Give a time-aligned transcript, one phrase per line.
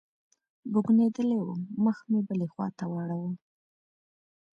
[0.71, 3.31] بوږنېدلى وم مخ مې بلې خوا ته واړاوه.